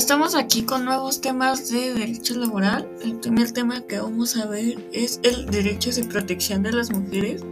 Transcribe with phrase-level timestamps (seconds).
[0.00, 2.88] Estamos aquí con nuevos temas de derecho laboral.
[3.02, 7.44] El primer tema que vamos a ver es el derecho de protección de las mujeres.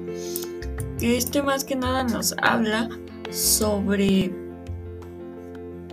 [0.99, 2.89] Este más que nada nos habla
[3.31, 4.31] sobre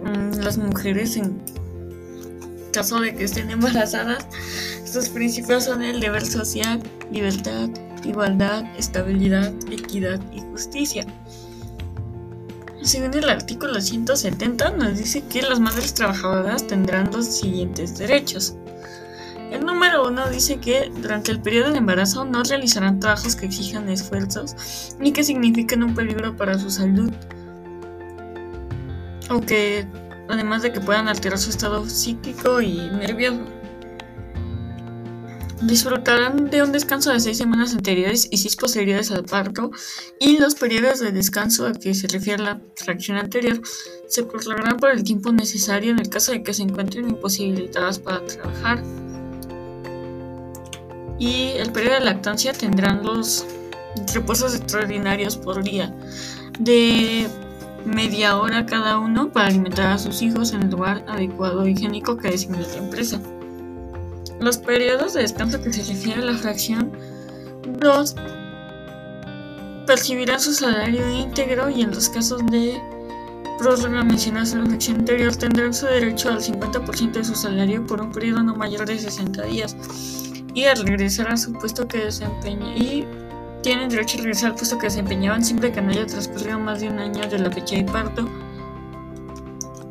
[0.02, 1.42] mm, las mujeres en
[2.72, 4.26] caso de que estén embarazadas.
[4.82, 6.82] Estos principios son el deber social,
[7.12, 7.70] libertad,
[8.06, 11.06] igualdad, estabilidad, equidad y justicia.
[12.86, 18.56] Según el artículo 170 nos dice que las madres trabajadoras tendrán los siguientes derechos.
[19.52, 23.90] El número uno dice que durante el periodo de embarazo no realizarán trabajos que exijan
[23.90, 27.12] esfuerzos ni que signifiquen un peligro para su salud
[29.32, 29.88] o que
[30.30, 33.55] además de que puedan alterar su estado psíquico y nervioso.
[35.66, 39.72] Disfrutarán de un descanso de seis semanas anteriores y seis posteriores al parto,
[40.20, 43.60] y los periodos de descanso a que se refiere la fracción anterior
[44.08, 48.24] se prolongarán por el tiempo necesario en el caso de que se encuentren imposibilitadas para
[48.26, 48.84] trabajar.
[51.18, 53.44] Y el periodo de lactancia tendrán los
[54.14, 55.92] reposos extraordinarios por día
[56.60, 57.28] de
[57.86, 62.18] media hora cada uno para alimentar a sus hijos en el lugar adecuado y higiénico
[62.18, 63.20] que designe la empresa.
[64.46, 66.92] Los periodos de descanso que se refiere a la fracción
[67.80, 68.16] 2
[69.88, 72.80] percibirán su salario íntegro y en los casos de
[73.58, 78.00] prórroga mencionados en la fracción anterior tendrán su derecho al 50% de su salario por
[78.04, 79.76] un periodo no mayor de 60 días
[80.54, 83.04] y al regresar a su puesto que desempeña y
[83.64, 86.90] tienen derecho a regresar al puesto que desempeñaban siempre que no haya transcurrido más de
[86.90, 88.30] un año de la fecha de parto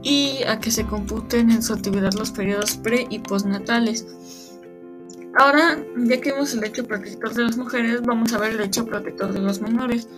[0.05, 4.07] y a que se computen en su actividad los periodos pre y postnatales.
[5.37, 8.87] Ahora, ya que vimos el derecho protector de las mujeres, vamos a ver el derecho
[8.87, 10.09] protector de los menores,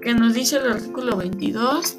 [0.00, 1.98] que nos dice el artículo 22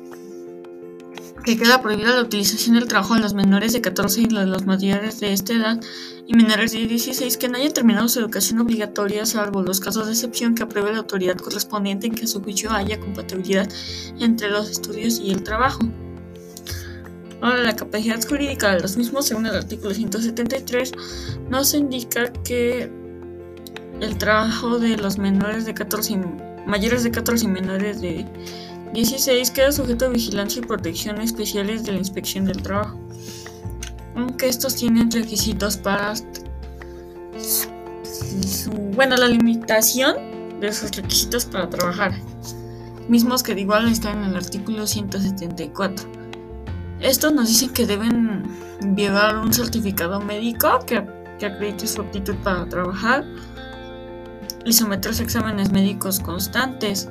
[1.44, 5.20] que queda prohibida la utilización del trabajo de los menores de 14 y los mayores
[5.20, 5.81] de esta edad
[6.25, 10.14] y menores de 16 que no hayan terminado su educación obligatoria, salvo los casos de
[10.14, 13.70] excepción que apruebe la autoridad correspondiente en que a su juicio haya compatibilidad
[14.20, 15.80] entre los estudios y el trabajo.
[17.44, 20.94] Ahora, la capacidad jurídica de los mismos, según el artículo 173,
[21.50, 22.90] nos indica que
[24.00, 26.22] el trabajo de los menores de 14
[26.66, 28.26] mayores de 14 y menores de
[28.94, 32.98] 16 queda sujeto a vigilancia y protección especiales de la inspección del trabajo,
[34.16, 36.14] aunque estos tienen requisitos para
[38.96, 42.14] bueno, la limitación de sus requisitos para trabajar,
[43.09, 46.22] mismos que de igual están en el artículo 174.
[47.03, 48.44] Estos nos dicen que deben
[48.96, 51.06] llevar un certificado médico que,
[51.46, 53.25] acredite su aptitud para trabajar
[54.64, 57.09] y someterse a exámenes médicos constantes.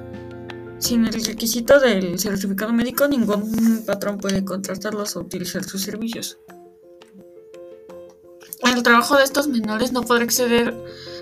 [0.79, 6.39] Sin el requisito del certificado médico, ningún patrón puede contratarlos o utilizar sus servicios.
[8.65, 10.75] El trabajo de estos menores no podrá exceder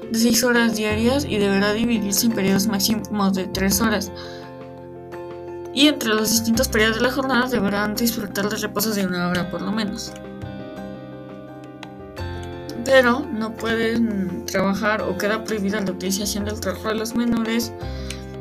[0.08, 4.12] de 6 horas diarias y deberá dividirse en periodos máximos de 3 horas
[5.72, 9.50] y entre los distintos periodos de la jornada deberán disfrutar de reposos de una hora
[9.50, 10.12] por lo menos.
[12.84, 17.72] Pero no pueden trabajar o queda prohibida la utilización del trabajo de los menores.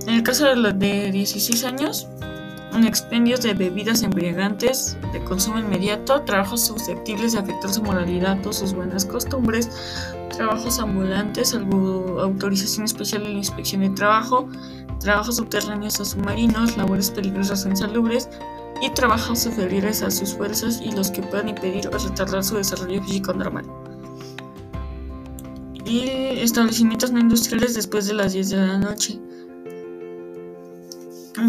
[0.08, 2.08] En el caso de los de 16 años,
[2.74, 8.54] en expendios de bebidas embriagantes de consumo inmediato, trabajos susceptibles de afectar su moralidad o
[8.54, 9.70] sus buenas costumbres,
[10.30, 14.48] trabajos ambulantes, autorización especial de la inspección de trabajo,
[15.00, 18.30] trabajos subterráneos o submarinos, labores peligrosas o insalubres
[18.82, 23.04] y trabajos superiores a sus fuerzas y los que puedan impedir o retardar su desarrollo
[23.04, 23.66] físico normal.
[25.86, 26.04] Y
[26.40, 29.20] establecimientos no industriales después de las 10 de la noche.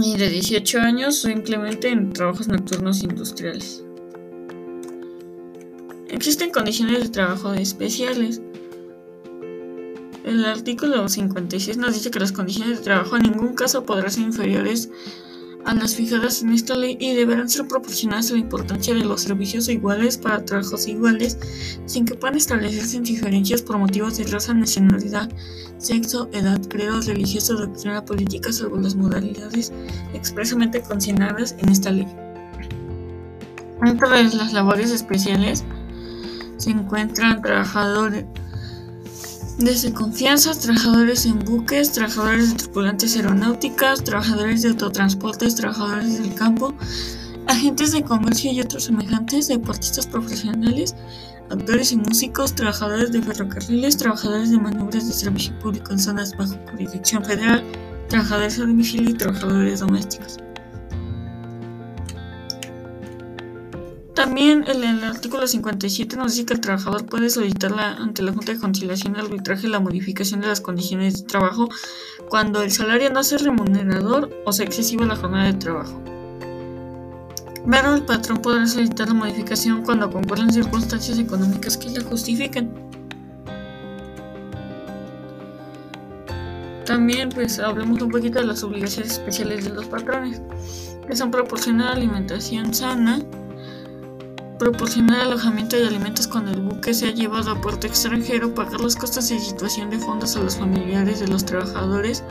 [0.03, 3.85] Y de 18 años simplemente en trabajos nocturnos industriales.
[6.09, 8.41] Existen condiciones de trabajo especiales
[10.31, 14.23] el artículo 56 nos dice que las condiciones de trabajo en ningún caso podrán ser
[14.23, 14.89] inferiores
[15.65, 19.23] a las fijadas en esta ley y deberán ser proporcionadas a la importancia de los
[19.23, 21.37] servicios iguales para trabajos iguales,
[21.85, 25.29] sin que puedan establecerse diferencias por motivos de raza, nacionalidad,
[25.79, 29.73] sexo, edad, credo religioso, doctrina política, salvo las modalidades
[30.15, 32.07] expresamente consignadas en esta ley.
[33.85, 35.65] Entre las labores especiales
[36.57, 38.25] se encuentran trabajadores
[39.61, 46.75] desde confianza, trabajadores en buques, trabajadores de tripulantes aeronáuticas, trabajadores de autotransportes, trabajadores del campo,
[47.47, 50.97] agentes de comercio y otros semejantes, deportistas profesionales,
[51.51, 56.55] actores y músicos, trabajadores de ferrocarriles, trabajadores de maniobras de servicio público en zonas bajo
[56.71, 57.63] jurisdicción federal,
[58.09, 60.39] trabajadores de domicilio y trabajadores domésticos.
[64.31, 68.53] También el, el, artículo 57 nos dice que el trabajador puede solicitar ante la Junta
[68.53, 71.69] de Conciliación y Arbitraje la modificación de las condiciones de trabajo
[72.29, 76.01] cuando el salario no sea remunerador o sea excesiva la jornada de trabajo.
[77.69, 82.71] Pero el patrón podrá solicitar la modificación cuando concurran circunstancias económicas que la justifiquen.
[86.87, 90.41] También pues hablemos un poquito de las obligaciones especiales de los patrones,
[91.09, 93.21] que son proporcionar alimentación sana,
[94.61, 99.31] proporcionar alojamiento y alimentos cuando el buque sea llevado a puerto extranjero, pagar los costos
[99.31, 102.23] de situación de fondos a los familiares de los trabajadores,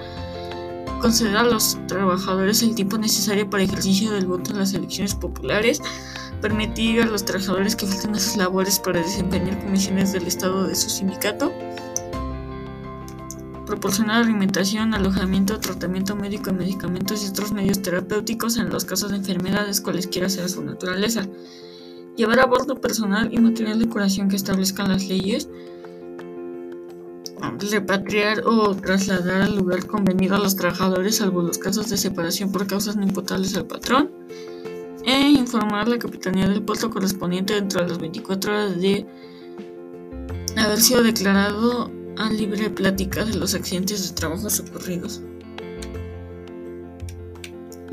[1.02, 5.82] conceder a los trabajadores el tiempo necesario para ejercicio del voto en las elecciones populares,
[6.40, 10.76] permitir a los trabajadores que falten a sus labores para desempeñar comisiones del Estado de
[10.76, 11.52] su sindicato,
[13.66, 19.82] proporcionar alimentación, alojamiento, tratamiento médico, medicamentos y otros medios terapéuticos en los casos de enfermedades
[19.82, 21.26] cualesquiera sea su naturaleza,
[22.20, 25.48] llevar a bordo personal y material de curación que establezcan las leyes,
[27.72, 32.68] repatriar o trasladar al lugar convenido a los trabajadores, salvo los casos de separación por
[32.68, 34.12] causas no imputables al patrón,
[35.06, 39.06] e informar a la capitanía del puerto correspondiente dentro de las 24 horas de
[40.58, 45.22] haber sido declarado a libre plática de los accidentes de trabajo ocurridos.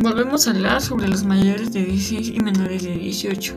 [0.00, 3.54] Volvemos a hablar sobre los mayores de 16 y menores de 18.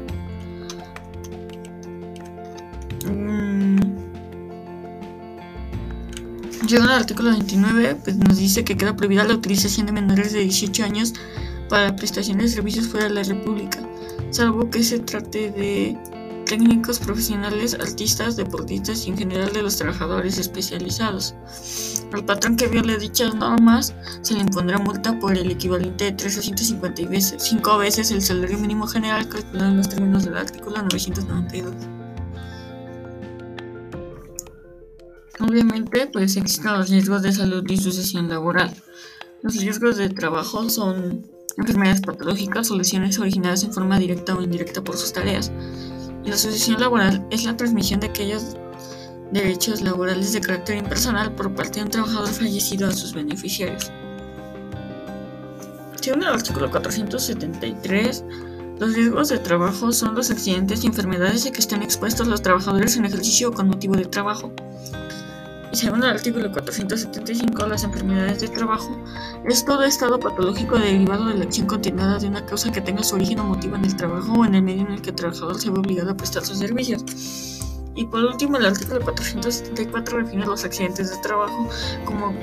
[6.69, 10.41] Llegando al artículo 29, pues nos dice que queda prohibida la utilización de menores de
[10.41, 11.13] 18 años
[11.67, 13.79] para prestaciones de servicios fuera de la República,
[14.29, 15.97] salvo que se trate de
[16.45, 21.33] técnicos profesionales, artistas, deportistas y en general de los trabajadores especializados.
[22.13, 27.07] Al patrón que viole dichas normas se le impondrá multa por el equivalente de 350
[27.07, 31.98] veces, 5 veces el salario mínimo general calculado en los términos del artículo 992.
[35.39, 38.75] Obviamente, pues existen los riesgos de salud y sucesión laboral.
[39.41, 41.25] Los riesgos de trabajo son
[41.57, 45.51] enfermedades patológicas o lesiones originadas en forma directa o indirecta por sus tareas.
[46.25, 48.57] Y la sucesión laboral es la transmisión de aquellos
[49.31, 53.91] derechos laborales de carácter impersonal por parte de un trabajador fallecido a sus beneficiarios.
[56.01, 58.23] Según el artículo 473,
[58.79, 62.97] los riesgos de trabajo son los accidentes y enfermedades a que estén expuestos los trabajadores
[62.97, 64.51] en ejercicio con motivo del trabajo.
[65.71, 68.97] Según el artículo 475, las enfermedades de trabajo
[69.45, 73.15] es todo estado patológico derivado de la acción continuada de una causa que tenga su
[73.15, 75.61] origen o motivo en el trabajo o en el medio en el que el trabajador
[75.61, 77.03] se ve obligado a prestar sus servicios.
[77.95, 81.69] Y por último, el artículo 474 define los accidentes de trabajo
[82.03, 82.33] como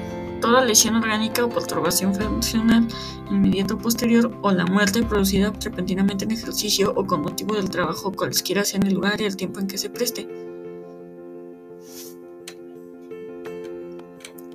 [0.40, 2.86] toda lesión orgánica o perturbación funcional
[3.28, 8.12] inmediata o posterior o la muerte producida repentinamente en ejercicio o con motivo del trabajo
[8.12, 10.45] cualesquiera sea en el lugar y el tiempo en que se preste.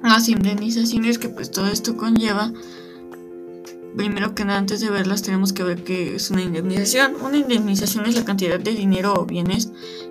[0.10, 2.52] Las indemnizaciones que pues todo esto conlleva.
[3.96, 7.16] Primero que nada, antes de verlas tenemos que ver qué es una indemnización.
[7.22, 9.70] Una indemnización es la cantidad de dinero o bienes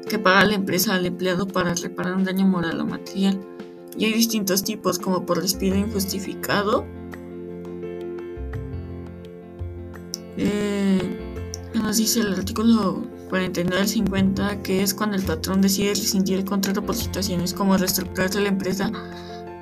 [0.08, 3.40] que paga la empresa al empleado para reparar un daño moral o material.
[3.96, 6.84] Y hay distintos tipos, como por despido injustificado,
[10.36, 11.18] eh,
[11.74, 16.44] nos dice el artículo 49 al 50, que es cuando el patrón decide rescindir el
[16.44, 18.92] contrato por situaciones como reestructurarse la empresa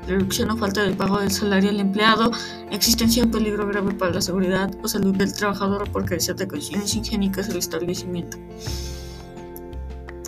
[0.08, 2.32] reducción o falta del pago del salario al empleado,
[2.70, 6.94] existencia de peligro grave para la seguridad o salud del trabajador por carecer de condiciones
[6.94, 8.38] higiénicas del establecimiento.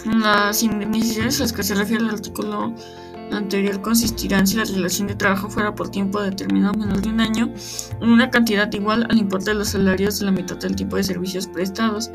[0.06, 2.74] Las indemnizaciones a las que se refiere el artículo
[3.32, 7.52] anterior consistirán si la relación de trabajo fuera por tiempo determinado menos de un año
[8.00, 11.04] en una cantidad igual al importe de los salarios de la mitad del tipo de
[11.04, 12.10] servicios prestados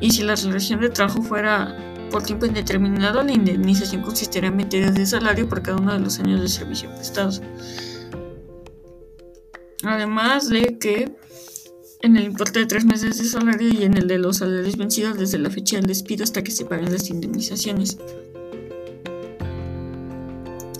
[0.00, 1.76] y si la relación de trabajo fuera
[2.10, 6.00] por tiempo indeterminado, la indemnización consistirá en 20 días de salario por cada uno de
[6.00, 7.42] los años de servicio prestados.
[9.84, 11.14] Además de que
[12.02, 15.18] en el importe de tres meses de salario y en el de los salarios vencidos
[15.18, 17.98] desde la fecha del despido hasta que se paguen las indemnizaciones.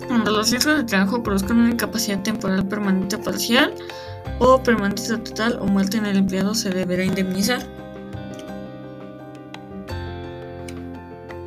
[0.07, 3.73] Cuando los riesgos de trabajo produzcan una incapacidad temporal permanente parcial
[4.39, 7.78] o permanente total o muerte en el empleado se deberá indemnizar.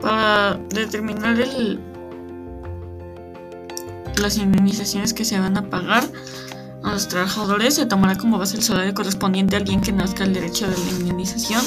[0.03, 1.39] Para determinar
[4.17, 6.05] las indemnizaciones que se van a pagar
[6.83, 10.35] a los trabajadores se tomará como base el salario correspondiente a alguien que nazca el
[10.35, 11.63] derecho de la indemnización,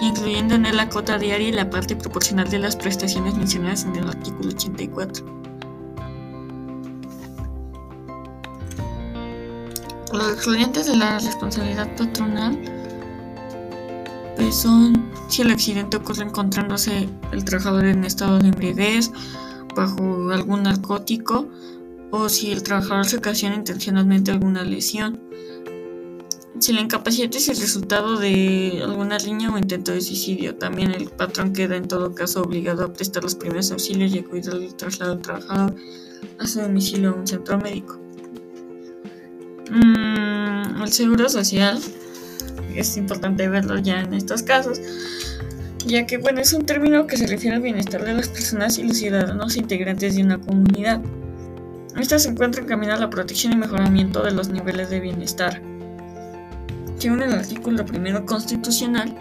[0.00, 3.94] incluyendo en él la cuota diaria y la parte proporcional de las prestaciones mencionadas en
[3.94, 5.24] el artículo 84.
[10.12, 12.58] Los excluyentes de la responsabilidad patronal
[14.36, 19.10] pues son si el accidente ocurre encontrándose el trabajador en estado de embriaguez,
[19.74, 21.48] bajo algún narcótico
[22.10, 25.20] o si el trabajador se ocasiona intencionalmente alguna lesión.
[26.58, 31.10] Si la incapacidad es el resultado de alguna riña o intento de suicidio, también el
[31.10, 34.74] patrón queda en todo caso obligado a prestar los primeros auxilios y a cuidar el
[34.74, 35.74] traslado del trabajador
[36.38, 37.98] a su domicilio o un centro médico.
[39.70, 41.78] Mm, el seguro social
[42.80, 44.80] es importante verlo ya en estos casos,
[45.86, 48.84] ya que bueno, es un término que se refiere al bienestar de las personas y
[48.84, 51.00] los ciudadanos integrantes de una comunidad.
[51.98, 55.62] Esta se encuentra en camino a la protección y mejoramiento de los niveles de bienestar.
[56.98, 59.16] Según el artículo primero constitucional,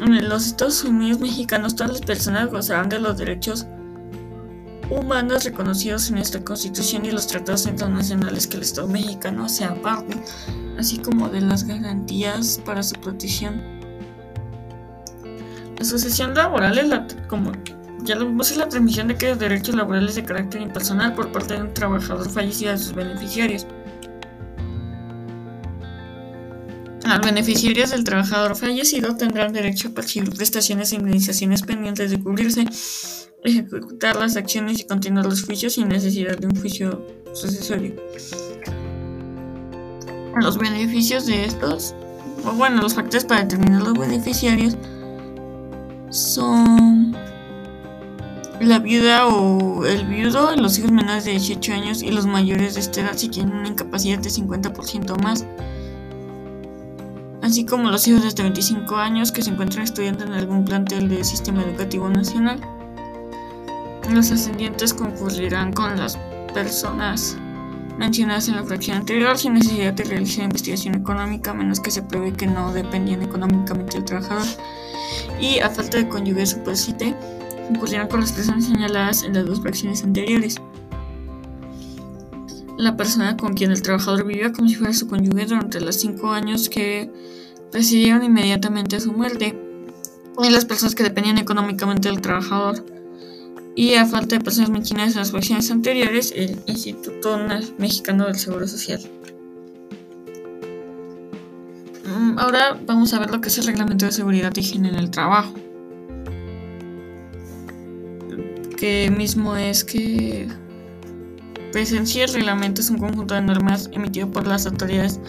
[0.00, 3.66] en los Estados Unidos mexicanos todas las personas gozarán de los derechos
[4.94, 10.16] humanos reconocidos en esta constitución y los tratados internacionales que el Estado mexicano se aparte
[10.78, 13.62] así como de las garantías para su protección.
[15.78, 17.52] La sucesión laboral es la, como
[18.02, 21.54] ya lo vimos, es la transmisión de aquellos derechos laborales de carácter impersonal por parte
[21.54, 23.66] de un trabajador fallecido a sus beneficiarios.
[27.06, 32.66] Los beneficiarios del trabajador fallecido tendrán derecho a percibir prestaciones e indemnizaciones pendientes de cubrirse,
[33.44, 37.94] ejecutar las acciones y continuar los juicios sin necesidad de un juicio sucesorio
[40.40, 41.94] los beneficios de estos,
[42.44, 44.76] o bueno, los factores para determinar los beneficiarios
[46.10, 47.16] son
[48.60, 52.80] la viuda o el viudo, los hijos menores de 18 años y los mayores de
[52.80, 55.44] esta edad si tienen una incapacidad de 50% más,
[57.42, 61.08] así como los hijos de hasta 25 años que se encuentran estudiando en algún plantel
[61.08, 62.60] del sistema educativo nacional.
[64.12, 66.18] Los ascendientes concurrirán con las
[66.52, 67.36] personas
[67.98, 72.32] mencionadas en la fracción anterior sin necesidad de realizar investigación económica, menos que se pruebe
[72.32, 74.46] que no dependían económicamente del trabajador.
[75.40, 77.14] Y a falta de cónyuge supósite,
[77.68, 80.56] concurrieron con las personas señaladas en las dos fracciones anteriores.
[82.76, 86.32] La persona con quien el trabajador vivía como si fuera su cónyuge durante los cinco
[86.32, 87.10] años que
[87.70, 89.58] precedieron inmediatamente a su muerte.
[90.42, 92.84] Y las personas que dependían económicamente del trabajador
[93.76, 97.38] y a falta de personas mencionadas en las versiones anteriores, el Instituto
[97.78, 99.00] Mexicano del Seguro Social.
[102.06, 104.94] Mm, ahora vamos a ver lo que es el Reglamento de Seguridad y Higiene en
[104.96, 105.52] el Trabajo.
[108.76, 110.46] Que mismo es que,
[111.72, 115.20] pues en sí el reglamento es un conjunto de normas emitido por las autoridades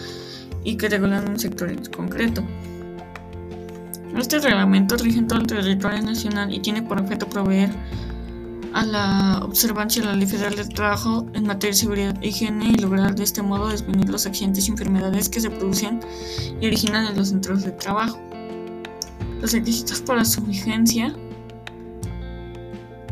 [0.62, 2.44] y que regulan un sector en concreto.
[4.16, 7.70] Este reglamento rige en todo el territorio nacional y tiene por objeto proveer
[8.76, 12.66] a la observancia de la Ley Federal del Trabajo en materia de seguridad e higiene
[12.66, 16.00] y lograr de este modo disminuir los accidentes y enfermedades que se producen
[16.60, 18.20] y originan en los centros de trabajo.
[19.40, 21.16] Los requisitos para su vigencia,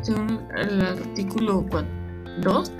[0.02, 1.64] según el artículo
[2.42, 2.72] 2,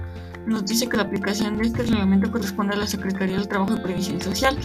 [0.47, 3.81] nos dice que la aplicación de este reglamento corresponde a la Secretaría del Trabajo y
[3.81, 4.59] Previsión Social.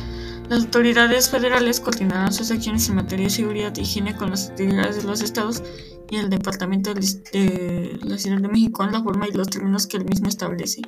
[0.49, 4.95] Las autoridades federales coordinarán sus acciones en materia de seguridad e higiene con las autoridades
[4.95, 5.61] de los estados
[6.09, 9.97] y el Departamento de la Ciudad de México en la forma y los términos que
[9.97, 10.81] el mismo establece.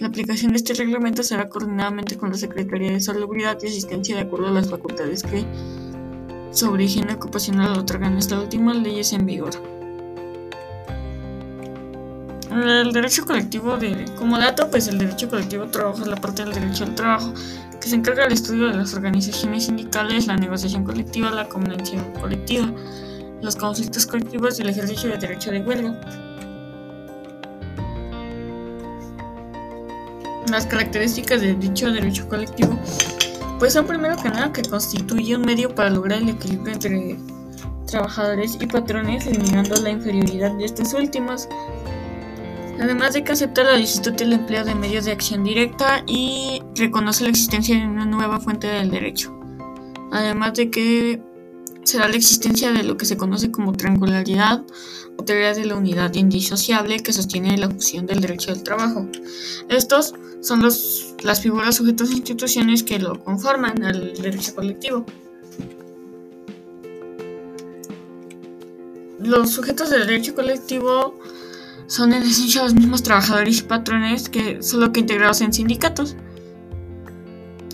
[0.00, 4.22] La aplicación de este reglamento será coordinadamente con la Secretaría de Salubridad y Asistencia de
[4.22, 5.46] acuerdo a las facultades que
[6.50, 9.52] sobre higiene ocupacional otorgan esta última leyes en vigor.
[12.50, 16.52] El derecho colectivo de, como dato, pues el derecho colectivo trabajo es la parte del
[16.52, 17.32] derecho al trabajo
[17.80, 22.72] que se encarga del estudio de las organizaciones sindicales, la negociación colectiva, la convención colectiva
[23.42, 26.00] los conflictos colectivos y el ejercicio del derecho de huelga.
[30.50, 32.78] Las características de dicho derecho colectivo
[33.58, 37.18] pues son primero que nada que constituye un medio para lograr el equilibrio entre
[37.86, 41.46] trabajadores y patrones, eliminando la inferioridad de estos últimos.
[42.80, 47.24] Además de que acepta la licitud del empleo de medios de acción directa y reconoce
[47.24, 49.38] la existencia de una nueva fuente del derecho.
[50.10, 51.22] Además de que
[51.84, 54.62] será la existencia de lo que se conoce como triangularidad
[55.18, 59.06] o teoría de la unidad indisociable que sostiene la fusión del derecho del trabajo.
[59.68, 65.04] Estos son los, las figuras, sujetos e instituciones que lo conforman al derecho colectivo.
[69.18, 71.18] Los sujetos del derecho colectivo
[71.90, 76.14] son en esencia los mismos trabajadores y patrones que solo que integrados en sindicatos.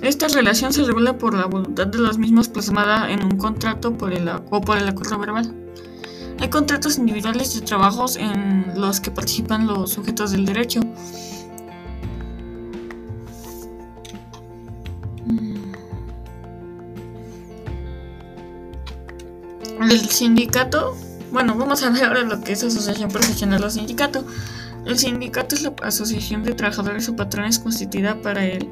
[0.00, 4.14] Esta relación se regula por la voluntad de los mismos plasmada en un contrato por
[4.14, 5.54] el, o por el acuerdo verbal.
[6.40, 10.80] Hay contratos individuales de trabajos en los que participan los sujetos del derecho.
[19.78, 20.96] El sindicato,
[21.36, 24.24] bueno, vamos a ver ahora lo que es asociación profesional o sindicato.
[24.86, 28.70] El sindicato es la asociación de trabajadores o patrones constituida para el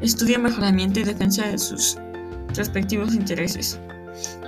[0.00, 1.98] estudio, mejoramiento y defensa de sus
[2.54, 3.78] respectivos intereses.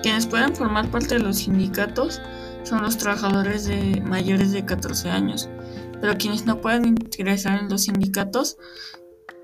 [0.02, 2.23] Quienes pueden formar parte de los sindicatos
[2.62, 5.50] son los trabajadores de mayores de 14 años,
[6.00, 8.57] pero quienes no pueden ingresar en los sindicatos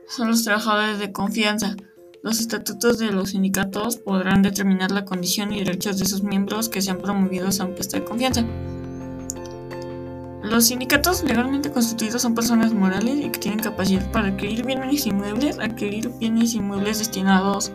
[0.09, 1.77] son los trabajadores de confianza.
[2.27, 6.83] Los estatutos de los sindicatos podrán determinar la condición y derechos de sus miembros que
[6.83, 8.45] sean promovidos a un puesto de confianza.
[10.43, 15.61] Los sindicatos legalmente constituidos son personas morales y que tienen capacidad para adquirir bienes inmuebles,
[15.61, 17.71] adquirir bienes inmuebles destinados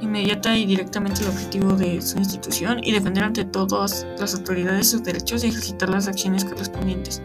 [0.00, 5.04] inmediata y directamente al objetivo de su institución y defender ante todas las autoridades sus
[5.04, 7.22] derechos y ejercitar las acciones correspondientes.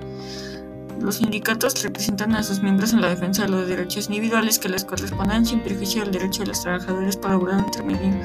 [1.02, 4.86] Los sindicatos representan a sus miembros en la defensa de los derechos individuales que les
[4.86, 8.16] correspondan sin perjuicio del derecho de los trabajadores para lograr intervenir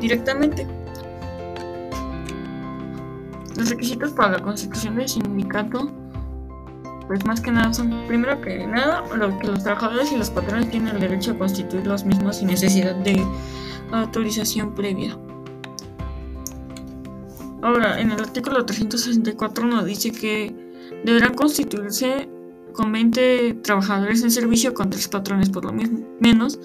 [0.00, 0.66] directamente.
[3.56, 5.90] Los requisitos para la constitución del sindicato,
[7.06, 10.70] pues más que nada son, primero que nada, lo que los trabajadores y los patrones
[10.70, 13.24] tienen el derecho a constituir los mismos sin necesidad de
[13.92, 15.16] autorización previa.
[17.62, 20.59] Ahora, en el artículo 364 nos dice que
[21.04, 22.28] deberán constituirse
[22.72, 26.58] con 20 trabajadores en servicio con tres patrones por lo menos.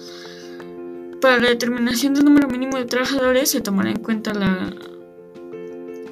[1.20, 4.72] Para la determinación del número mínimo de trabajadores se tomará en cuenta la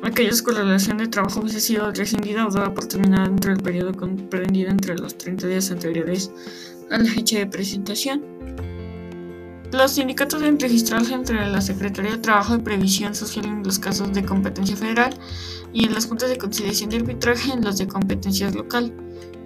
[0.03, 3.93] aquellos con relación de trabajo hubiese sido rescindida o dada por terminada dentro del periodo
[3.95, 6.31] comprendido entre los 30 días anteriores
[6.91, 8.23] a la fecha de presentación.
[9.75, 14.13] Los sindicatos deben registrarse entre la Secretaría de Trabajo y Previsión Social en los casos
[14.13, 15.13] de competencia federal
[15.73, 18.93] y en las juntas de conciliación de arbitraje en los de competencia local,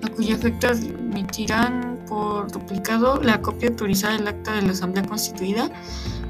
[0.02, 5.70] a cuyo efecto admitirán por duplicado la copia autorizada del acta de la Asamblea Constituida,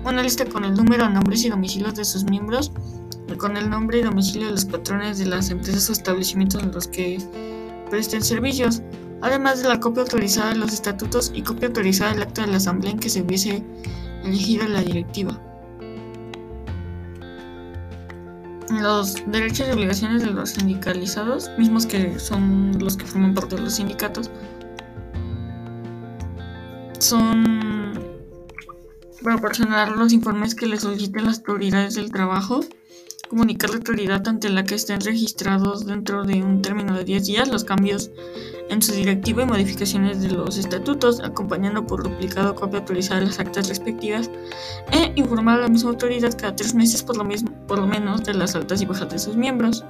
[0.04, 2.70] una lista con el número, nombres y domicilios de sus miembros,
[3.36, 6.86] con el nombre y domicilio de los patrones de las empresas o establecimientos en los
[6.86, 7.18] que
[7.90, 8.80] presten servicios,
[9.20, 12.56] además de la copia autorizada de los estatutos y copia autorizada del acta de la
[12.58, 13.64] asamblea en que se hubiese
[14.24, 15.40] elegido la directiva.
[18.70, 23.62] Los derechos y obligaciones de los sindicalizados, mismos que son los que forman parte de
[23.62, 24.30] los sindicatos,
[26.98, 27.98] son
[29.22, 32.60] proporcionar los informes que les soliciten las autoridades del trabajo
[33.28, 37.48] comunicar la autoridad ante la que estén registrados dentro de un término de 10 días
[37.48, 38.10] los cambios
[38.70, 43.38] en su directiva y modificaciones de los estatutos, acompañando por duplicado copia actualizada de las
[43.38, 44.30] actas respectivas,
[44.92, 48.24] e informar a la misma autoridad cada tres meses por lo, mismo, por lo menos
[48.24, 49.84] de las altas y bajas de sus miembros.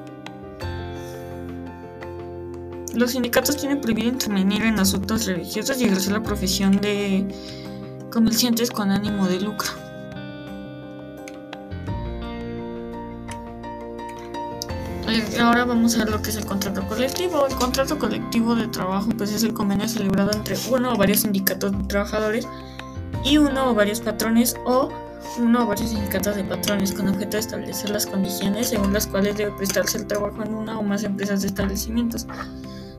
[2.95, 7.27] Los sindicatos tienen prohibido intervenir en asuntos religiosos y ejercer la profesión de
[8.11, 9.88] comerciantes con ánimo de lucro.
[15.41, 17.47] Ahora vamos a ver lo que es el contrato colectivo.
[17.47, 21.73] El contrato colectivo de trabajo pues es el convenio celebrado entre uno o varios sindicatos
[21.73, 22.47] de trabajadores
[23.25, 24.91] y uno o varios patrones o
[25.39, 29.37] uno o varios sindicatos de patrones con objeto de establecer las condiciones según las cuales
[29.37, 32.27] debe prestarse el trabajo en una o más empresas de establecimientos.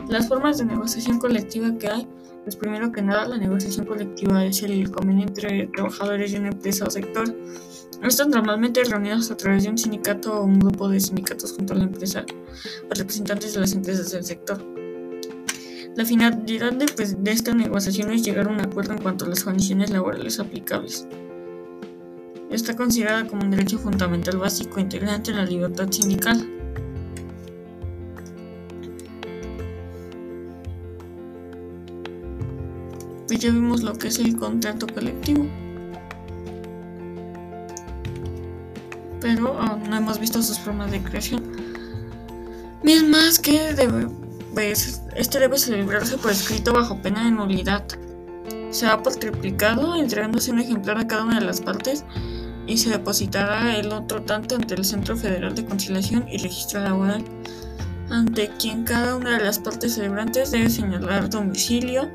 [0.07, 2.07] Las formas de negociación colectiva que hay,
[2.49, 6.85] pues primero que nada la negociación colectiva es el convenio entre trabajadores de una empresa
[6.85, 7.31] o sector
[8.07, 11.77] están normalmente reunidos a través de un sindicato o un grupo de sindicatos junto a
[11.77, 12.25] la empresa
[12.89, 14.65] o representantes de las empresas del sector.
[15.95, 19.27] La finalidad de, pues, de esta negociación es llegar a un acuerdo en cuanto a
[19.27, 21.07] las condiciones laborales aplicables.
[22.49, 26.58] Está considerada como un derecho fundamental básico integrante de la libertad sindical.
[33.29, 35.45] Pues ya vimos lo que es el contrato colectivo.
[39.21, 41.43] pero no hemos visto sus formas de creación.
[42.81, 44.07] Mismas que debe,
[44.55, 47.85] pues, este debe celebrarse por escrito bajo pena de nulidad.
[48.71, 52.05] Se ha por triplicado, entregándose un ejemplar a cada una de las partes
[52.65, 57.23] y se depositará el otro tanto ante el Centro Federal de Conciliación y Registro Laboral,
[58.09, 62.09] ante quien cada una de las partes celebrantes debe señalar domicilio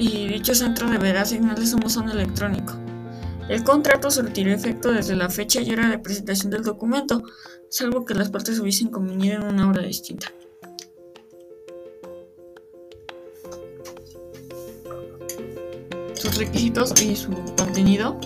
[0.00, 2.72] y dicho centro deberá asignarles un buzón electrónico.
[3.50, 7.22] El contrato surtirá efecto desde la fecha y hora de presentación del documento,
[7.68, 10.32] salvo que las partes hubiesen convenido en una hora distinta.
[16.14, 18.18] Sus requisitos y su contenido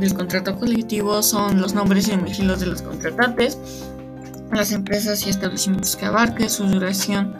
[0.00, 3.56] del contrato colectivo son los nombres y domicilios de los contratantes,
[4.50, 7.36] las empresas y establecimientos que abarque, su duración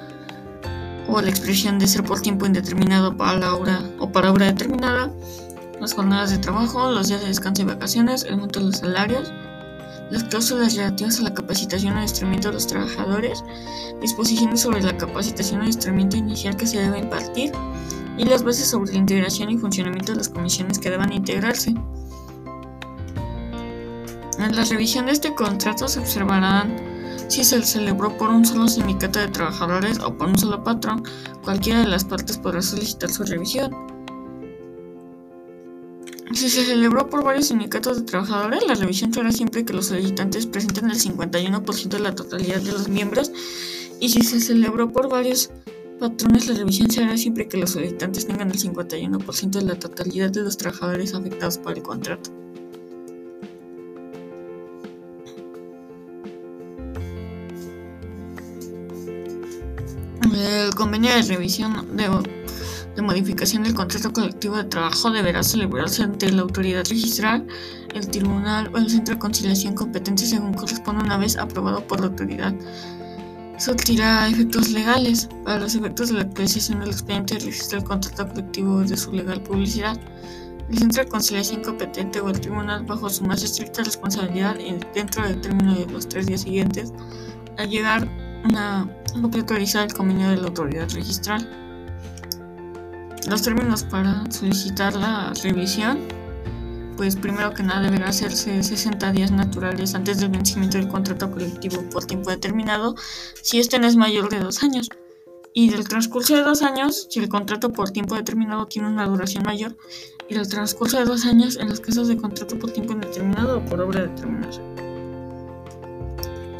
[1.13, 5.11] o la expresión de ser por tiempo indeterminado para la hora o para hora determinada,
[5.81, 9.33] las jornadas de trabajo, los días de descanso y vacaciones, el monto de los salarios
[10.11, 13.45] las cláusulas relativas a la capacitación y adiestramiento de los trabajadores,
[14.01, 17.53] disposiciones sobre la capacitación y adiestramiento inicial que se debe impartir
[18.19, 21.75] y las bases sobre la integración y funcionamiento de las comisiones que deban integrarse.
[24.39, 26.90] En la revisión de este contrato se observarán
[27.31, 31.05] si se celebró por un solo sindicato de trabajadores o por un solo patrón,
[31.45, 33.71] cualquiera de las partes podrá solicitar su revisión.
[36.33, 40.47] Si se celebró por varios sindicatos de trabajadores, la revisión será siempre que los solicitantes
[40.47, 43.31] presenten el 51% de la totalidad de los miembros
[44.01, 45.51] y si se celebró por varios
[46.01, 50.43] patrones, la revisión será siempre que los solicitantes tengan el 51% de la totalidad de
[50.43, 52.31] los trabajadores afectados por el contrato.
[60.35, 62.09] El convenio de revisión de
[62.97, 67.47] de modificación del contrato colectivo de trabajo deberá celebrarse ante la autoridad registral,
[67.95, 72.07] el tribunal o el centro de conciliación competente según corresponda una vez aprobado por la
[72.07, 72.55] autoridad.
[73.59, 78.81] Surtirá efectos legales para los efectos de la actualización del expediente registra el contrato colectivo
[78.81, 79.99] de su legal publicidad.
[80.71, 84.57] El centro de conciliación competente o el tribunal, bajo su más estricta responsabilidad
[84.95, 86.93] dentro del término de los tres días siguientes,
[87.59, 88.09] a llegar
[88.55, 88.87] a
[89.23, 91.49] autorizar el convenio de la autoridad registral.
[93.29, 96.01] Los términos para solicitar la revisión,
[96.97, 101.83] pues primero que nada deberá hacerse 60 días naturales antes del vencimiento del contrato colectivo
[101.91, 102.95] por tiempo determinado,
[103.43, 104.89] si este no es mayor de dos años.
[105.53, 109.45] Y del transcurso de dos años, si el contrato por tiempo determinado tiene una duración
[109.45, 109.77] mayor,
[110.29, 113.65] y del transcurso de dos años en los casos de contrato por tiempo indeterminado o
[113.65, 114.90] por obra determinada.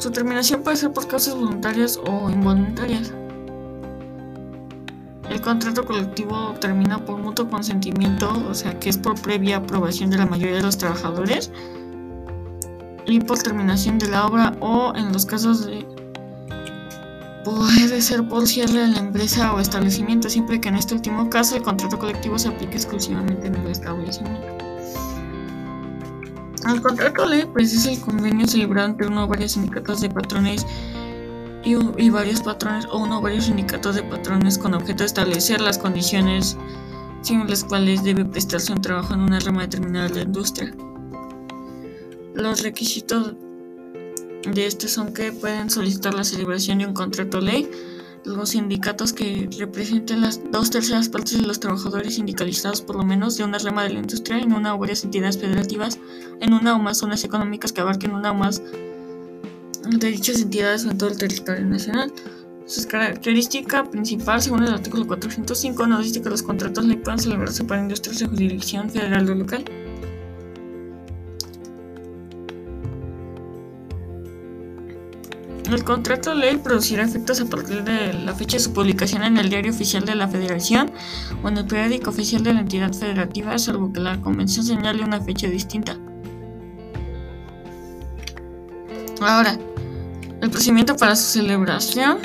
[0.01, 3.13] Su terminación puede ser por causas voluntarias o involuntarias.
[5.29, 10.17] El contrato colectivo termina por mutuo consentimiento, o sea que es por previa aprobación de
[10.17, 11.51] la mayoría de los trabajadores
[13.05, 15.85] y por terminación de la obra o en los casos de
[17.43, 21.55] puede ser por cierre de la empresa o establecimiento, siempre que en este último caso
[21.55, 24.60] el contrato colectivo se aplique exclusivamente en el establecimiento.
[26.67, 30.65] El contrato ley pues es el convenio celebrado entre uno o varios sindicatos de patrones
[31.63, 35.77] y, varios patrones o uno o varios sindicatos de patrones con objeto de establecer las
[35.77, 36.57] condiciones
[37.21, 40.73] sin las cuales debe prestarse un trabajo en una rama determinada de la industria.
[42.33, 43.35] Los requisitos
[44.43, 47.69] de este son que pueden solicitar la celebración de un contrato ley,
[48.23, 53.37] los sindicatos que representen las dos terceras partes de los trabajadores sindicalizados por lo menos
[53.37, 55.99] de una rama de la industria en una o varias entidades federativas,
[56.39, 58.61] en una o más zonas económicas que abarquen una o más
[59.89, 62.13] de dichas entidades en todo el territorio nacional.
[62.65, 67.63] Su característica principal, según el artículo 405, nos dice que los contratos ley pueden celebrarse
[67.63, 69.65] para industrias de jurisdicción federal o local.
[75.71, 79.49] El contrato ley producirá efectos a partir de la fecha de su publicación en el
[79.49, 80.91] Diario Oficial de la Federación
[81.41, 85.21] o en el periódico oficial de la entidad federativa, salvo que la convención señale una
[85.21, 85.97] fecha distinta.
[89.21, 89.57] Ahora,
[90.41, 92.17] el procedimiento para su celebración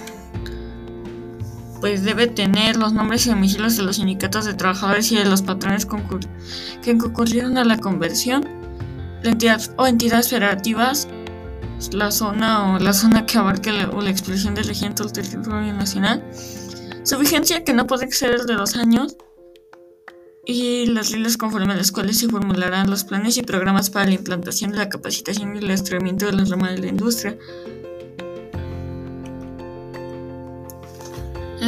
[1.81, 5.43] pues debe tener los nombres y domicilios de los sindicatos de trabajadores y de los
[5.43, 5.87] patrones
[6.83, 8.45] que concurrieron a la conversión,
[9.23, 11.07] la entidad o entidades federativas,
[11.93, 15.73] la zona o la zona que abarque la, o la expresión del regimiento del territorio
[15.73, 16.23] nacional,
[17.03, 19.17] su vigencia que no puede exceder de dos años
[20.45, 24.15] y las reglas conforme a las cuales se formularán los planes y programas para la
[24.15, 27.37] implantación de la capacitación y el estrellamiento de las ramas de la industria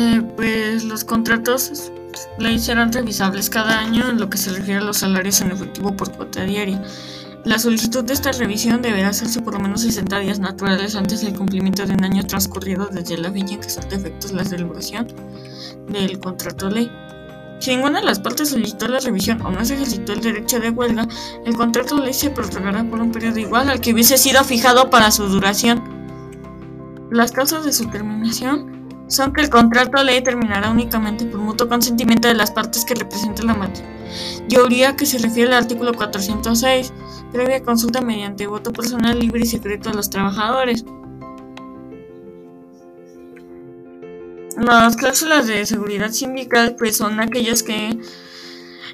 [0.01, 1.91] Eh, pues los contratos
[2.39, 5.97] ley serán revisables cada año en lo que se refiere a los salarios en efectivo
[5.97, 6.81] por cuota diaria.
[7.45, 11.35] La solicitud de esta revisión deberá hacerse por lo menos 60 días naturales antes del
[11.35, 15.07] cumplimiento de un año transcurrido desde la fecha en que de efectos la celebración
[15.89, 16.91] del contrato ley.
[17.61, 20.71] Si ninguna de las partes solicitó la revisión o no se ejercitó el derecho de
[20.71, 21.07] huelga,
[21.45, 25.11] el contrato ley se prorrogará por un periodo igual al que hubiese sido fijado para
[25.11, 25.83] su duración.
[27.11, 28.78] Las causas de su terminación
[29.09, 33.47] son que el contrato ley terminará únicamente por mutuo consentimiento de las partes que representan
[33.47, 36.93] la mayoría que se refiere al artículo 406,
[37.33, 40.85] previa consulta mediante voto personal libre y secreto a los trabajadores.
[44.59, 47.99] Las cláusulas de seguridad sindical pues son aquellas que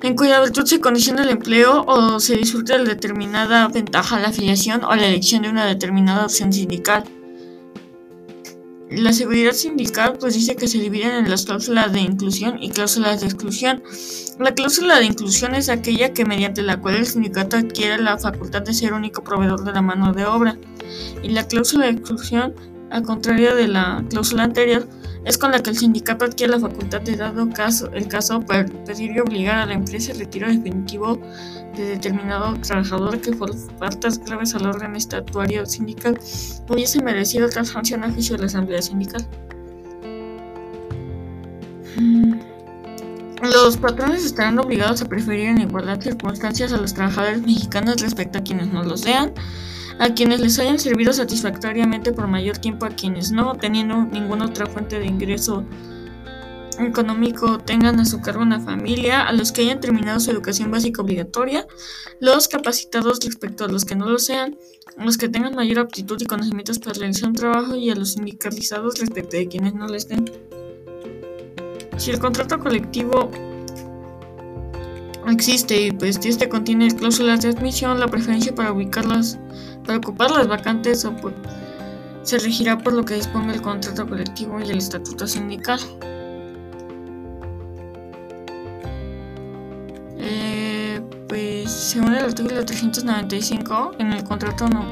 [0.03, 4.85] en cuya virtud se condiciona el empleo o se disfruta de determinada ventaja la afiliación
[4.85, 7.05] o la elección de una determinada opción sindical.
[8.97, 13.21] La seguridad sindical pues dice que se dividen en las cláusulas de inclusión y cláusulas
[13.21, 13.83] de exclusión.
[14.39, 18.63] La cláusula de inclusión es aquella que mediante la cual el sindicato adquiere la facultad
[18.63, 20.57] de ser único proveedor de la mano de obra.
[21.25, 22.55] Y la cláusula de exclusión,
[22.91, 24.89] al contrario de la cláusula anterior,
[25.25, 28.65] es con la que el sindicato adquiere la facultad de, dado caso, el caso, para
[28.87, 31.21] pedir y obligar a la empresa el retiro definitivo
[31.77, 36.19] de determinado trabajador que por faltas graves al orden estatuario sindical
[36.69, 39.27] hubiese merecido otra sanción a juicio de la Asamblea Sindical.
[41.97, 42.35] Mm.
[43.53, 48.39] Los patrones estarán obligados a preferir en igualdad de circunstancias a los trabajadores mexicanos respecto
[48.39, 49.33] a quienes no lo sean
[49.99, 54.67] a quienes les hayan servido satisfactoriamente por mayor tiempo, a quienes no, teniendo ninguna otra
[54.67, 55.65] fuente de ingreso
[56.79, 61.03] económico, tengan a su cargo una familia, a los que hayan terminado su educación básica
[61.03, 61.67] obligatoria,
[62.21, 64.57] los capacitados respecto a los que no lo sean,
[64.97, 68.99] los que tengan mayor aptitud y conocimientos para realizar un trabajo y a los sindicalizados
[68.99, 70.25] respecto de quienes no lo estén.
[71.97, 73.31] Si el contrato colectivo
[75.29, 79.39] existe y pues este contiene cláusulas de admisión, la preferencia para ubicarlas
[79.85, 81.15] para ocupar las vacantes o
[82.23, 85.79] se regirá por lo que disponga el contrato colectivo y el estatuto sindical.
[91.85, 94.85] Según el artículo 395, en el contrato no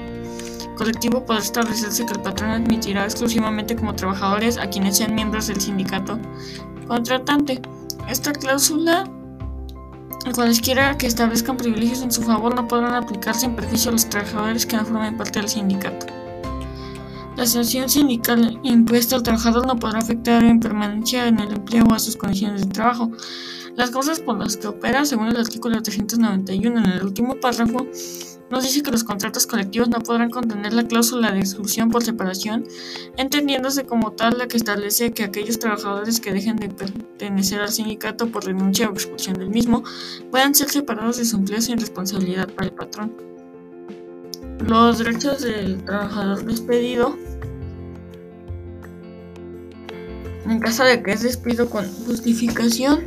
[0.77, 5.61] colectivo podrá establecerse que el patrón admitirá exclusivamente como trabajadores a quienes sean miembros del
[5.61, 6.19] sindicato
[6.87, 7.63] contratante.
[8.09, 9.05] Esta cláusula
[10.35, 14.65] Cualesquiera que establezcan privilegios en su favor no podrán aplicarse en perjuicio a los trabajadores
[14.65, 16.07] que no formen parte del sindicato.
[17.37, 21.95] La sanción sindical impuesta al trabajador no podrá afectar en permanencia en el empleo o
[21.95, 23.11] a sus condiciones de trabajo.
[23.77, 27.87] Las causas por las que opera, según el artículo 391 en el último párrafo,
[28.51, 32.67] nos dice que los contratos colectivos no podrán contener la cláusula de exclusión por separación,
[33.17, 38.29] entendiéndose como tal la que establece que aquellos trabajadores que dejen de pertenecer al sindicato
[38.29, 39.85] por renuncia o expulsión del mismo
[40.31, 43.15] puedan ser separados de su empleo sin responsabilidad para el patrón.
[44.67, 47.17] Los derechos del trabajador despedido
[50.47, 53.05] en caso de que es despido con justificación,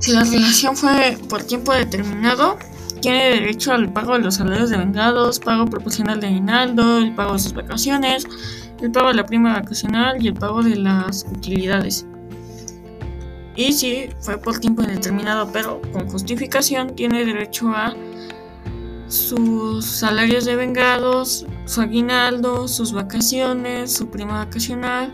[0.00, 2.58] si la relación fue por tiempo determinado,
[3.00, 7.34] tiene derecho al pago de los salarios de vengados, pago proporcional de aguinaldo, el pago
[7.34, 8.26] de sus vacaciones,
[8.80, 12.06] el pago de la prima vacacional y el pago de las utilidades.
[13.54, 17.94] Y si fue por tiempo indeterminado pero con justificación, tiene derecho a
[19.08, 25.12] sus salarios de vengados, su aguinaldo, sus vacaciones, su prima vacacional,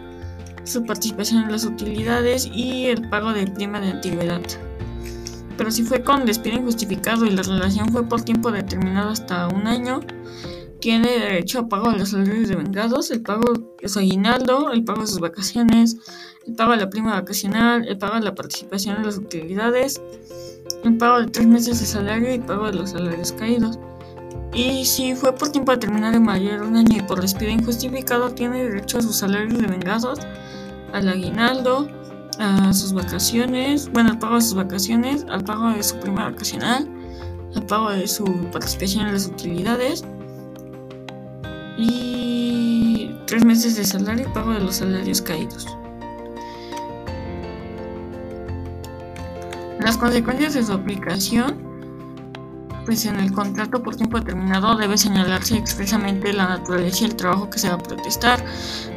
[0.64, 4.40] su participación en las utilidades y el pago de prima de antigüedad
[5.62, 9.68] pero si fue con despido injustificado y la relación fue por tiempo determinado hasta un
[9.68, 10.00] año,
[10.80, 14.82] tiene derecho a pago de los salarios de vengados, el pago de su aguinaldo, el
[14.82, 15.98] pago de sus vacaciones,
[16.48, 20.02] el pago de la prima vacacional, el pago de la participación en las utilidades,
[20.82, 23.78] el pago de tres meses de salario y pago de los salarios caídos.
[24.52, 28.30] Y si fue por tiempo determinado de mayor de un año y por despido injustificado,
[28.30, 30.18] tiene derecho a sus salarios de vengados,
[30.92, 31.88] al aguinaldo,
[32.38, 36.88] a sus vacaciones, bueno, al pago de sus vacaciones, al pago de su prima vacacional,
[37.54, 40.04] al pago de su participación en las utilidades
[41.78, 45.66] y tres meses de salario y pago de los salarios caídos.
[49.80, 51.71] Las consecuencias de su aplicación
[52.84, 57.48] pues en el contrato por tiempo determinado debe señalarse expresamente la naturaleza y el trabajo
[57.50, 58.44] que se va a protestar,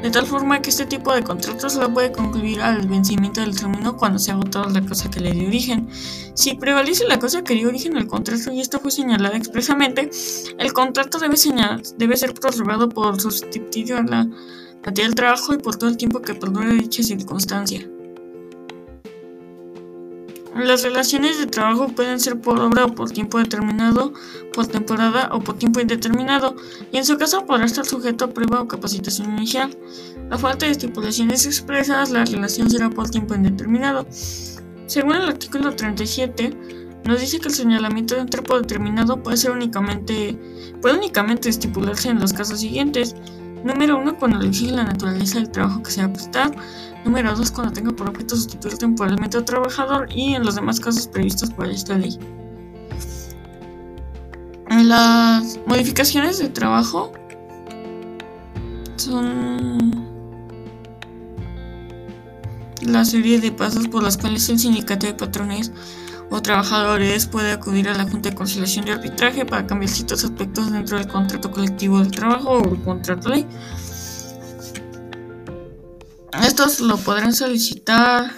[0.02, 3.95] de tal forma que este tipo de contrato solo puede concluir al vencimiento del término
[3.98, 5.88] cuando se ha agotado la cosa que le dio origen.
[6.34, 10.10] Si prevalece la cosa que dio origen al contrato y esto fue señalado expresamente,
[10.58, 11.36] el contrato debe,
[11.98, 14.28] debe ser prorrogado por sustituir a la
[14.91, 17.89] del trabajo y por todo el tiempo que perdure dicha circunstancia.
[20.55, 24.13] Las relaciones de trabajo pueden ser por obra o por tiempo determinado,
[24.53, 26.55] por temporada o por tiempo indeterminado,
[26.93, 29.77] y en su caso podrá estar sujeto a prueba o capacitación inicial.
[30.31, 34.07] A falta de estipulaciones expresas, la relación será por tiempo indeterminado.
[34.87, 36.57] Según el artículo 37,
[37.03, 40.39] nos dice que el señalamiento de un tiempo determinado puede ser únicamente
[40.81, 43.13] puede únicamente estipularse en los casos siguientes.
[43.65, 46.51] Número 1, cuando exige la naturaleza del trabajo que se va a prestar.
[47.05, 50.07] Número 2, cuando tenga por objeto sustituir temporalmente a un trabajador.
[50.11, 52.17] Y en los demás casos previstos por esta ley.
[54.69, 57.13] Las modificaciones de trabajo
[58.97, 60.05] son
[62.81, 65.71] la serie de pasos por las cuales el sindicato de patrones
[66.29, 70.71] o trabajadores puede acudir a la Junta de Conciliación y Arbitraje para cambiar ciertos aspectos
[70.71, 73.45] dentro del contrato colectivo del trabajo o el contrato ley.
[76.43, 78.32] Estos lo podrán solicitar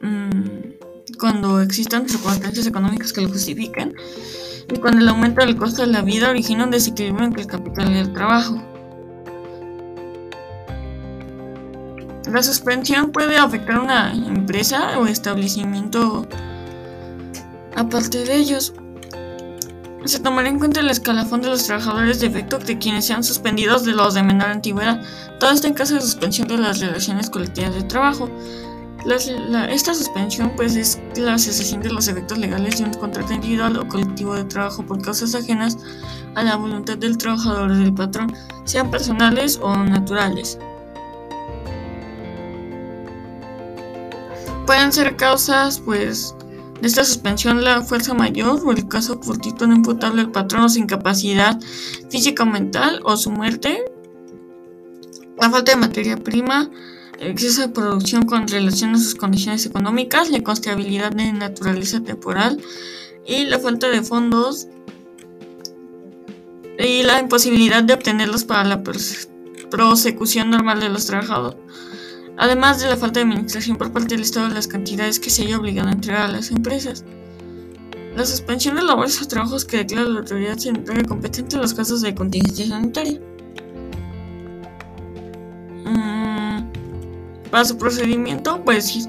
[0.00, 3.94] mm, cuando existan circunstancias económicas que lo justifiquen
[4.72, 7.92] y cuando el aumento del costo de la vida origina un desequilibrio entre el capital
[7.92, 8.62] y el trabajo.
[12.32, 16.26] La suspensión puede afectar a una empresa o establecimiento
[17.76, 18.74] aparte de ellos.
[20.04, 23.84] Se tomará en cuenta el escalafón de los trabajadores de efecto de quienes sean suspendidos
[23.84, 25.00] de los de menor antigüedad.
[25.40, 28.28] Todo esto en caso de suspensión de las relaciones colectivas de trabajo.
[29.70, 33.88] esta suspensión pues es la cesación de los efectos legales de un contrato individual o
[33.88, 35.78] colectivo de trabajo por causas ajenas
[36.34, 38.32] a la voluntad del trabajador o del patrón,
[38.64, 40.58] sean personales o naturales.
[44.66, 46.34] Pueden ser causas pues
[46.80, 50.68] de esta suspensión la fuerza mayor o el caso fortuito no imputable al patrón o
[50.68, 51.58] su incapacidad
[52.10, 53.84] física o mental o su muerte,
[55.40, 56.70] la falta de materia prima,
[57.18, 62.60] el exceso de producción con relación a sus condiciones económicas, la constabilidad de naturaleza temporal
[63.26, 64.68] y la falta de fondos
[66.78, 68.82] y la imposibilidad de obtenerlos para la
[69.70, 71.58] prosecución normal de los trabajadores
[72.36, 75.42] además de la falta de administración por parte del Estado de las cantidades que se
[75.42, 77.04] haya obligado a entregar a las empresas.
[78.16, 82.00] La suspensión de labores o trabajos que declara la autoridad sanitaria competente en los casos
[82.00, 83.20] de contingencia sanitaria.
[85.84, 86.70] Mm,
[87.50, 89.08] para su procedimiento, pues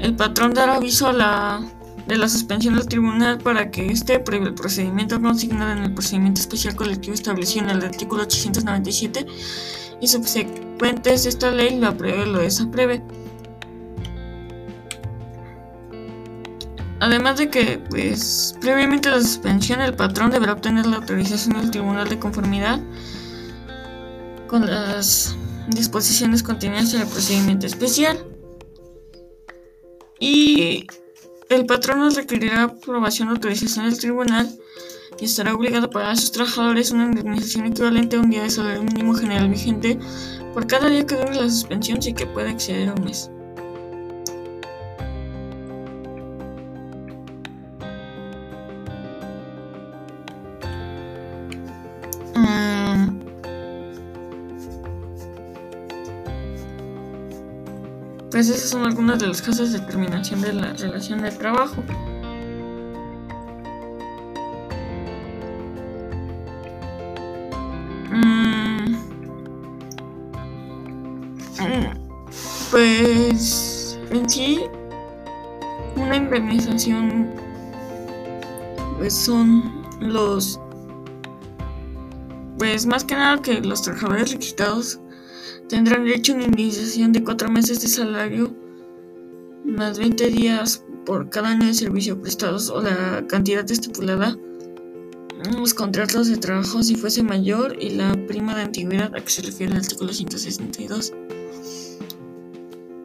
[0.00, 1.60] el patrón dará aviso a la,
[2.06, 6.40] de la suspensión del tribunal para que este previo el procedimiento consignado en el procedimiento
[6.40, 9.26] especial colectivo establecido en el artículo 897
[10.00, 13.02] y subsecuentes esta ley lo apruebe o lo desapruebe.
[17.00, 21.70] Además de que, pues, previamente a la suspensión, el patrón deberá obtener la autorización del
[21.70, 22.80] Tribunal de Conformidad
[24.46, 25.36] con las
[25.68, 28.24] disposiciones contenidas en el procedimiento especial.
[30.18, 30.86] Y
[31.50, 34.48] el patrón nos requerirá aprobación o autorización del tribunal
[35.20, 38.50] y estará obligado a pagar a sus trabajadores una indemnización equivalente a un día de
[38.50, 39.98] salario mínimo general vigente
[40.52, 43.30] por cada día que dure la suspensión sin que pueda exceder un mes.
[52.36, 53.20] Mm.
[58.30, 61.82] Pues esas son algunas de las causas de terminación de la relación de trabajo.
[76.40, 77.30] Una indemnización
[78.98, 80.60] pues son los
[82.58, 85.00] pues más que nada que los trabajadores registrados
[85.68, 88.54] tendrán derecho a una indemnización de cuatro meses de salario
[89.64, 94.36] más 20 días por cada año de servicio prestados o la cantidad estipulada
[95.44, 99.30] en los contratos de trabajo si fuese mayor y la prima de antigüedad a que
[99.30, 101.12] se refiere el artículo 162.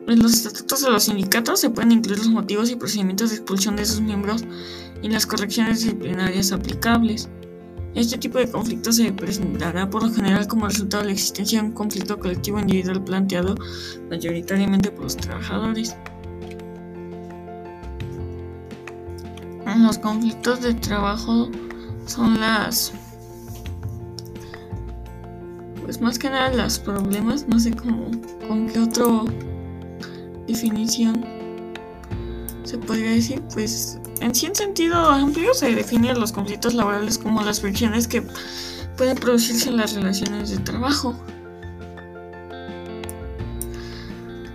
[0.09, 3.75] En los estatutos de los sindicatos se pueden incluir los motivos y procedimientos de expulsión
[3.75, 4.43] de sus miembros
[5.03, 7.29] y las correcciones disciplinarias aplicables.
[7.93, 11.67] Este tipo de conflicto se presentará por lo general como resultado de la existencia de
[11.67, 13.55] un conflicto colectivo individual planteado
[14.09, 15.95] mayoritariamente por los trabajadores.
[19.77, 21.51] Los conflictos de trabajo
[22.07, 22.93] son las
[25.83, 28.09] pues más que nada los problemas, no sé cómo
[28.47, 29.25] con qué otro
[30.49, 31.25] definición
[32.63, 37.41] se podría decir, pues en sí en sentido amplio se definen los conflictos laborales como
[37.41, 38.23] las fricciones que
[38.97, 41.15] pueden producirse en las relaciones de trabajo.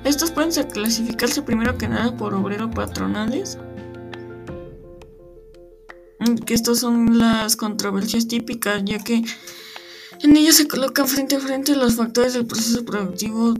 [0.04, 3.58] Estos pueden clasificarse primero que nada por obrero patronales,
[6.46, 9.24] que estos son las controversias típicas, ya que
[10.22, 13.54] en ellas se colocan frente a frente los factores del proceso productivo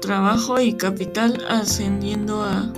[0.00, 2.72] trabajo y capital ascendiendo a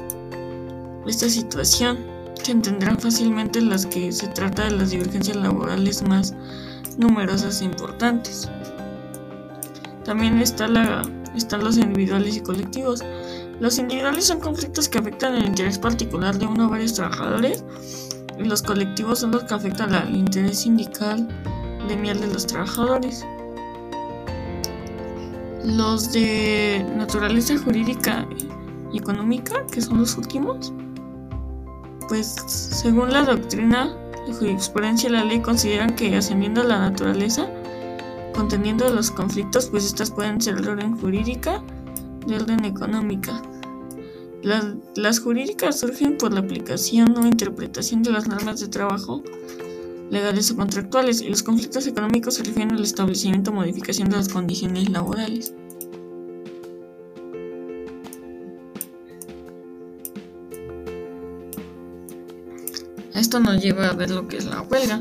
[1.06, 1.98] esta situación.
[2.42, 6.34] Se entenderán fácilmente las que se trata de las divergencias laborales más
[6.96, 8.48] numerosas e importantes.
[10.04, 11.02] También está la,
[11.36, 13.04] están los individuales y colectivos.
[13.60, 17.64] Los individuales son conflictos que afectan el interés particular de uno o varios trabajadores
[18.38, 21.28] y los colectivos son los que afectan al interés sindical
[21.96, 23.24] miel de los trabajadores.
[25.64, 28.26] Los de naturaleza jurídica
[28.92, 30.72] y económica, que son los últimos,
[32.08, 33.94] pues según la doctrina
[34.26, 37.48] de jurisprudencia la ley consideran que ascendiendo a la naturaleza
[38.34, 41.62] conteniendo los conflictos, pues estas pueden ser de orden jurídica,
[42.26, 43.42] de orden económica.
[44.42, 44.64] Las,
[44.96, 49.22] las, jurídicas surgen por la aplicación o interpretación de las normas de trabajo
[50.10, 54.28] legales o contractuales y los conflictos económicos se refieren al establecimiento o modificación de las
[54.28, 55.54] condiciones laborales.
[63.14, 65.00] Esto nos lleva a ver lo que es la huelga.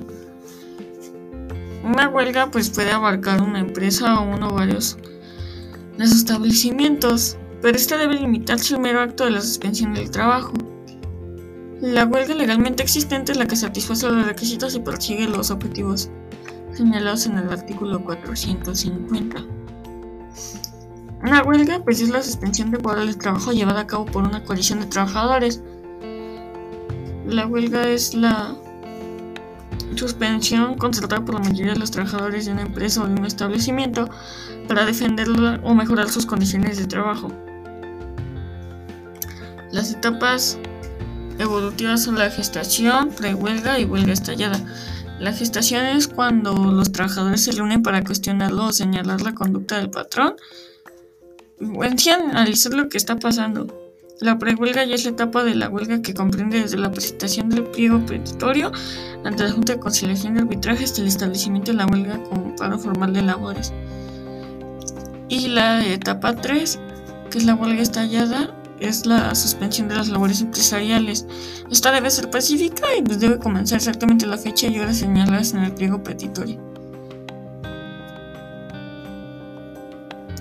[1.83, 4.97] Una huelga pues puede abarcar una empresa o uno o varios
[5.97, 10.53] de sus establecimientos, pero esta debe limitarse al mero acto de la suspensión del trabajo.
[11.81, 16.09] La huelga legalmente existente es la que satisface los requisitos y persigue los objetivos
[16.73, 19.45] señalados en el artículo 450.
[21.21, 24.79] Una huelga pues es la suspensión temporal del trabajo llevada a cabo por una coalición
[24.79, 25.61] de trabajadores
[27.29, 28.55] la huelga es la
[29.95, 34.09] suspensión concertada por la mayoría de los trabajadores de una empresa o de un establecimiento
[34.67, 37.31] para defenderla o mejorar sus condiciones de trabajo.
[39.71, 40.57] Las etapas
[41.39, 44.59] evolutivas son la gestación, prehuelga y huelga estallada.
[45.19, 49.89] La gestación es cuando los trabajadores se reúnen para cuestionarlo o señalar la conducta del
[49.89, 50.35] patrón
[51.61, 53.67] o analizar lo que está pasando.
[54.21, 57.63] La prehuelga ya es la etapa de la huelga que comprende desde la presentación del
[57.63, 58.71] pliego petitorio
[59.23, 62.77] ante la Junta de Conciliación y Arbitraje hasta el establecimiento de la huelga como paro
[62.77, 63.71] formal de labores.
[65.29, 66.79] Y la etapa 3,
[67.29, 71.25] que es la huelga estallada, es la suspensión de las labores empresariales.
[71.71, 75.63] Esta debe ser pacífica y pues debe comenzar exactamente la fecha y horas señaladas en
[75.63, 76.69] el pliego petitorio.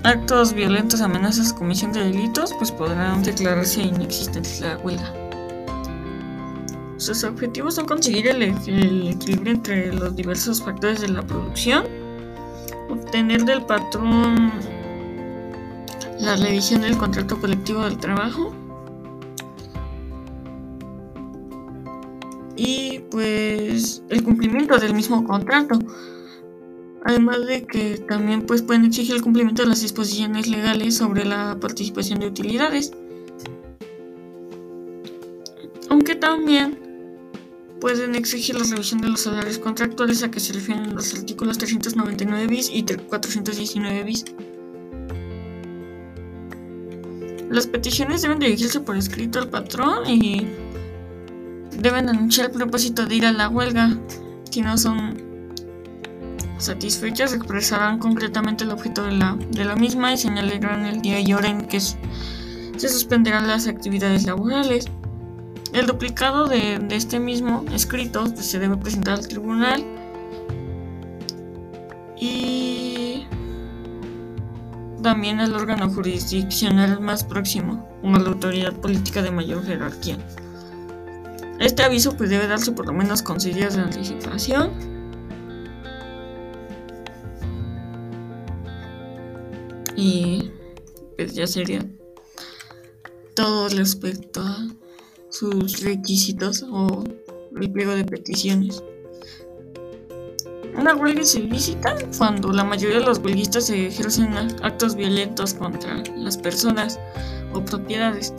[0.09, 5.13] actos violentos, amenazas, comisión de delitos, pues podrán declararse inexistentes la huelga.
[6.97, 11.85] Sus objetivos son conseguir el, equilibrio entre los diversos factores de la producción,
[12.89, 14.51] obtener del patrón
[16.21, 18.53] la revisión del contrato colectivo del trabajo
[22.57, 25.79] y pues el cumplimiento del mismo contrato
[27.09, 31.59] además de que también pues, pueden exigir el cumplimiento de las disposiciones legales sobre la
[31.59, 32.93] participación de utilidades.
[35.89, 36.79] Aunque también
[37.81, 42.47] pueden exigir la revisión de los salarios contractuales a que se refieren los artículos 399
[42.47, 44.25] bis y 419 bis.
[47.51, 50.47] Las peticiones deben dirigirse por escrito al patrón y
[51.77, 53.97] deben anunciar el propósito de ir a la huelga
[54.51, 55.29] si no son
[56.59, 61.33] satisfechas expresarán concretamente el objeto de la, de la misma y señalarán el día y
[61.33, 64.87] hora en que se suspenderán las actividades laborales.
[65.73, 69.85] El duplicado de, este mismo escrito se debe presentar al tribunal
[72.19, 72.68] y
[75.03, 80.19] también al órgano jurisdiccional más próximo o a la autoridad política de mayor jerarquía.
[81.59, 84.99] Este aviso pues, debe darse por lo menos con seis días de anticipación
[90.01, 90.53] Y
[91.17, 91.85] pues ya sería
[93.35, 94.69] todo respecto a
[95.29, 97.03] sus requisitos o
[97.61, 98.81] el pliego de peticiones.
[100.79, 106.37] Una huelga es ilícita cuando la mayoría de los huelguistas ejercen actos violentos contra las
[106.37, 107.01] personas
[107.53, 108.33] o propiedades.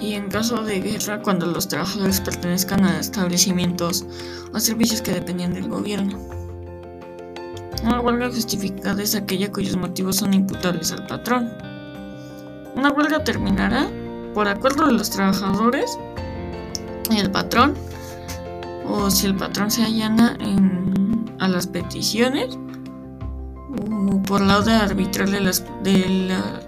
[0.00, 4.06] Y en caso de guerra, cuando los trabajadores pertenezcan a establecimientos
[4.54, 6.18] o servicios que dependían del gobierno.
[7.84, 11.52] Una huelga justificada es aquella cuyos motivos son imputables al patrón.
[12.74, 13.90] Una huelga terminará
[14.32, 15.98] por acuerdo de los trabajadores
[17.10, 17.74] y el patrón,
[18.88, 20.36] o si el patrón se allana
[21.38, 22.58] a las peticiones,
[23.90, 26.60] o por lado arbitral de, las, de la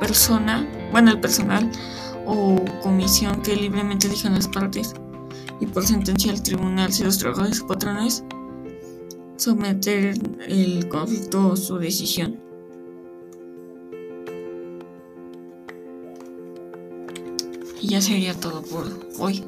[0.00, 1.70] persona, bueno, el personal
[2.24, 4.94] o comisión que libremente elijan las partes,
[5.60, 8.24] y por sentencia del tribunal si los trabajadores patrones
[9.36, 10.14] someter
[10.48, 12.40] el conflicto o su decisión.
[17.80, 18.86] Y ya sería todo por
[19.18, 19.44] hoy.